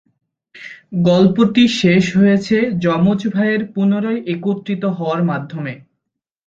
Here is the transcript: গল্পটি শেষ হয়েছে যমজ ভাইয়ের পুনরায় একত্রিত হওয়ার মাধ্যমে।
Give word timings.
গল্পটি 1.03 1.63
শেষ 1.79 2.03
হয়েছে 2.15 2.55
যমজ 2.83 3.21
ভাইয়ের 3.33 3.61
পুনরায় 3.73 4.21
একত্রিত 4.33 4.83
হওয়ার 4.97 5.21
মাধ্যমে। 5.23 5.73